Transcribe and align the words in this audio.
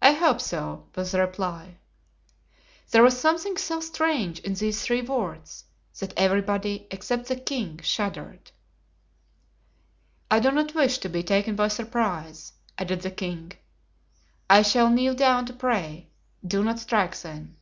"I 0.00 0.12
hope 0.12 0.40
so," 0.40 0.88
was 0.96 1.12
the 1.12 1.20
reply. 1.20 1.76
There 2.90 3.02
was 3.02 3.20
something 3.20 3.58
so 3.58 3.78
strange 3.80 4.38
in 4.38 4.54
these 4.54 4.80
three 4.82 5.02
words 5.02 5.64
that 5.98 6.14
everybody, 6.16 6.86
except 6.90 7.26
the 7.26 7.36
king, 7.36 7.80
shuddered. 7.82 8.50
"I 10.30 10.40
do 10.40 10.50
not 10.50 10.74
wish 10.74 10.96
to 11.00 11.10
be 11.10 11.22
taken 11.22 11.54
by 11.54 11.68
surprise," 11.68 12.54
added 12.78 13.02
the 13.02 13.10
king. 13.10 13.52
"I 14.48 14.62
shall 14.62 14.88
kneel 14.88 15.12
down 15.16 15.44
to 15.44 15.52
pray; 15.52 16.08
do 16.42 16.64
not 16.64 16.78
strike 16.78 17.20
then." 17.20 17.58